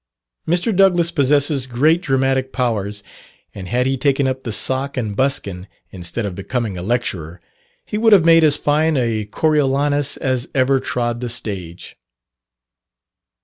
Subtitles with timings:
[0.47, 0.75] Mr.
[0.75, 3.03] Douglass possesses great dramatic powers;
[3.53, 7.39] and had he taken up the sock and buskin, instead of becoming a lecturer,
[7.85, 11.97] he would have made as fine a Coriolanus as ever trod the stage.